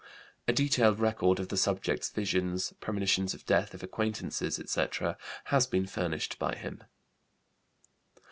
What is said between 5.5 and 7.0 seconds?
has been furnished by him.